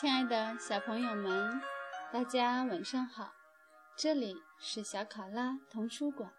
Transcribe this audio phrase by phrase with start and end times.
[0.00, 1.60] 亲爱的小朋友们，
[2.10, 3.34] 大家晚上好！
[3.98, 6.32] 这里是小考拉童书馆，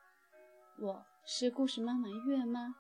[0.80, 2.74] 我是故事妈妈月妈。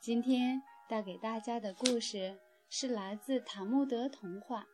[0.00, 4.66] 今天带给大家的故事是来自塔木德童话。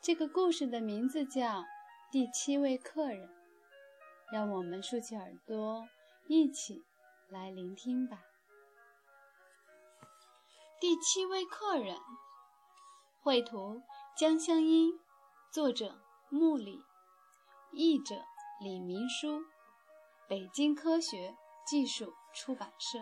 [0.00, 1.62] 这个故事的名字叫
[2.12, 3.26] 《第七位客人》，
[4.30, 5.88] 让我们竖起耳朵，
[6.28, 6.84] 一起
[7.28, 8.22] 来聆听吧。
[10.78, 11.96] 第七位客人，
[13.24, 13.80] 绘图
[14.16, 14.98] 江香英，
[15.52, 15.96] 作者
[16.28, 16.84] 穆里，
[17.70, 18.16] 译者
[18.60, 19.44] 李明书，
[20.28, 22.98] 北京科学技术出版社。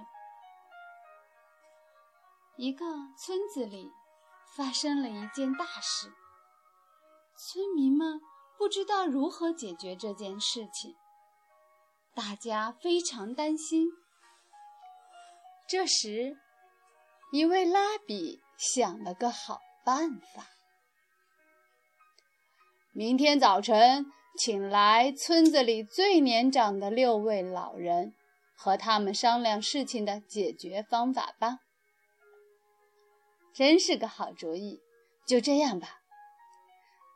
[2.59, 2.85] 一个
[3.17, 3.91] 村子里
[4.55, 6.13] 发生了一件大事，
[7.35, 8.21] 村民们
[8.59, 10.95] 不知道如何解决这件事情，
[12.15, 13.89] 大家非常担心。
[15.67, 16.37] 这时，
[17.33, 19.59] 一位拉比想了个好
[19.91, 20.47] 办法：
[22.93, 24.07] 明天早晨，
[24.39, 28.15] 请来村子里最年长的六位老人，
[28.55, 31.59] 和他们商量事情的解决方法吧。
[33.53, 34.81] 真是个好主意，
[35.27, 36.03] 就这样吧。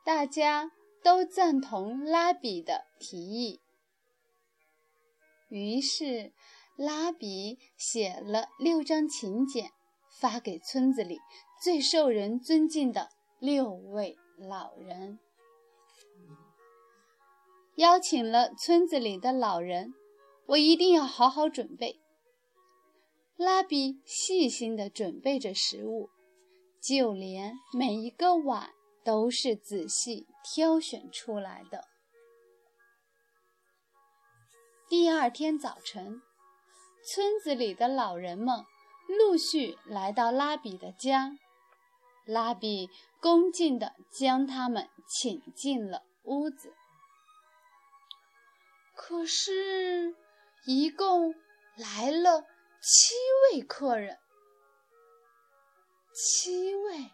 [0.04, 3.60] 大家都赞同拉比的提议，
[5.48, 6.32] 于是
[6.74, 9.70] 拉比写了六张请柬。
[10.20, 11.20] 发给村子里
[11.62, 15.18] 最受人尊敬的六位老人，
[17.76, 19.92] 邀请了村子里的老人，
[20.46, 22.00] 我一定要好好准备。
[23.36, 26.08] 拉比细心地准备着食物，
[26.80, 28.70] 就连每一个碗
[29.04, 31.84] 都是仔细挑选出来的。
[34.88, 36.22] 第二天早晨，
[37.04, 38.64] 村子里的老人们。
[39.06, 41.38] 陆续来到拉比的家，
[42.24, 42.88] 拉比
[43.20, 46.72] 恭敬地将他们请进了屋子。
[48.94, 50.14] 可是，
[50.66, 51.34] 一共
[51.76, 52.42] 来了
[52.80, 53.14] 七
[53.52, 54.18] 位客人，
[56.12, 57.10] 七位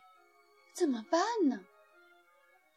[0.75, 1.65] 怎么办呢？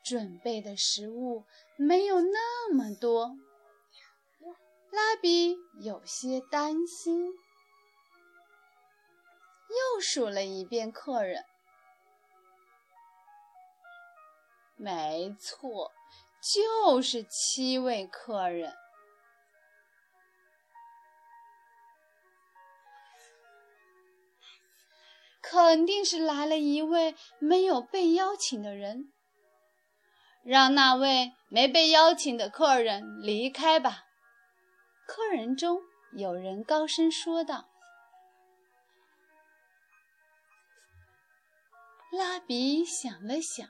[0.03, 1.45] 准备的食物
[1.77, 3.37] 没有那么多，
[4.91, 7.31] 拉比有些担心。
[9.73, 11.43] 又数了一遍客人，
[14.75, 15.91] 没错，
[16.41, 18.73] 就是七位客人。
[25.41, 29.11] 肯定是来了一位没有被邀请的人，
[30.43, 34.05] 让那位没被邀请的客人离开吧。
[35.05, 35.81] 客人中
[36.13, 37.72] 有人高声说道。
[42.13, 43.67] 拉比想了想，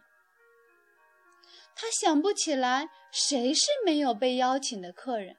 [1.73, 5.37] 他想不起来谁是没有被邀请的客人。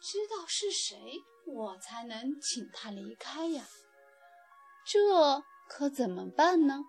[0.00, 0.98] 知道是谁，
[1.46, 3.64] 我才能请他离开呀。
[4.84, 6.82] 这可怎么办呢？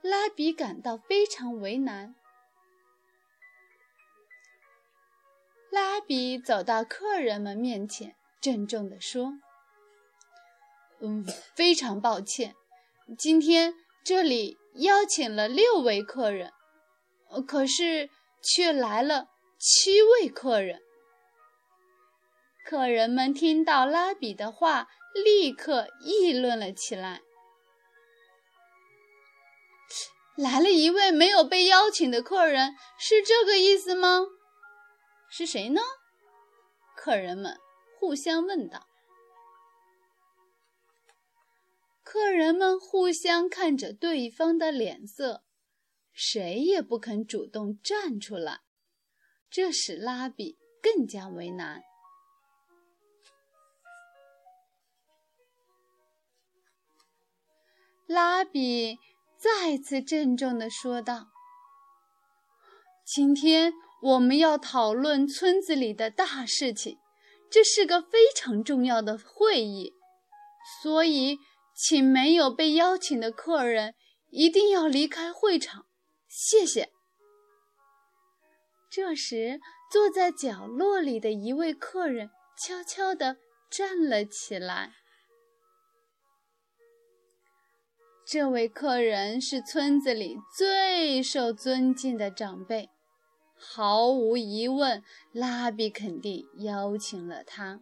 [0.00, 2.14] 拉比感到非常为难。
[5.70, 9.32] 拉比走到客人们面前，郑重地说。
[11.02, 11.24] 嗯，
[11.54, 12.54] 非常抱歉，
[13.18, 13.74] 今天
[14.04, 16.52] 这里邀请了六位客人，
[17.46, 18.10] 可是
[18.42, 19.28] 却来了
[19.58, 20.82] 七位客人。
[22.66, 27.22] 客人们听到拉比的话，立刻议论了起来。
[30.36, 34.26] 来了一位没有被邀请的客人，是这个意思吗？
[35.30, 35.80] 是谁呢？
[36.94, 37.58] 客人们
[37.98, 38.86] 互相问道。
[42.12, 45.44] 客人们互相看着对方的脸色，
[46.12, 48.62] 谁也不肯主动站出来，
[49.48, 51.82] 这使拉比更加为难。
[58.08, 58.98] 拉比
[59.38, 61.28] 再次郑重地说道
[63.06, 63.72] ：“今天
[64.02, 66.98] 我们要讨论村子里的大事情，
[67.48, 69.94] 这是个非常重要的会议，
[70.82, 71.38] 所以。”
[71.82, 73.94] 请没有被邀请的客人
[74.28, 75.86] 一定要离开会场，
[76.28, 76.90] 谢谢。
[78.90, 79.60] 这时，
[79.90, 83.38] 坐在角落里的一位客人悄悄地
[83.70, 84.92] 站了起来。
[88.26, 92.90] 这位客人是村子里最受尊敬的长辈，
[93.56, 95.02] 毫无疑问，
[95.32, 97.80] 拉比肯定邀请了他。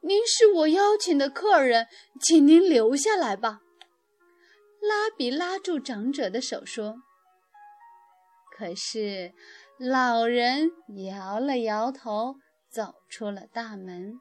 [0.00, 1.86] 您是我邀请的客人，
[2.20, 3.60] 请您留下来吧。”
[4.80, 7.02] 拉比拉住长者的手说。
[8.56, 9.32] 可是，
[9.78, 10.70] 老人
[11.06, 12.36] 摇了摇头，
[12.68, 14.20] 走出了大门。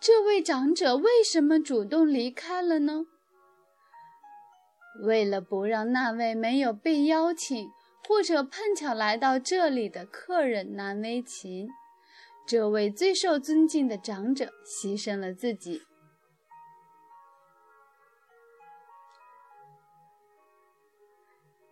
[0.00, 3.04] 这位长者为什么主动离开了呢？
[5.04, 7.70] 为了不让那位没有被邀请
[8.06, 11.70] 或者碰巧来到这里的客人难为情，
[12.46, 15.82] 这位最受尊敬的长者牺牲了自己。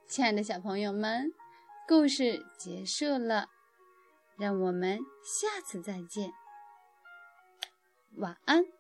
[0.07, 1.33] 亲爱的小朋友们，
[1.87, 3.49] 故事结束了，
[4.37, 6.33] 让我们下次再见。
[8.17, 8.80] 晚安。